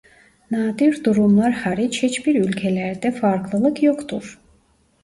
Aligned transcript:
Nadir 0.51 1.03
durumlar 1.03 1.51
hariç 1.51 2.03
hiçbir 2.03 2.35
ülkelerde 2.45 3.11
farklılık 3.11 3.83
yoktur. 3.83 4.41